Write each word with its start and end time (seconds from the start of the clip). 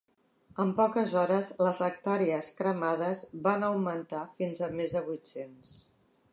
En 0.61 0.69
poques 0.79 1.11
hores 1.23 1.51
les 1.67 1.81
hectàrees 1.89 2.49
cremades 2.61 3.23
van 3.51 3.69
augmentar 3.71 4.25
fins 4.41 4.67
a 4.69 4.73
més 4.81 4.97
de 4.99 5.07
vuit-cents. 5.11 5.79